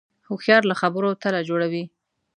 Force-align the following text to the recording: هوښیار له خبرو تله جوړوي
هوښیار 0.27 0.63
له 0.69 0.75
خبرو 0.81 1.19
تله 1.21 1.39
جوړوي 1.49 1.83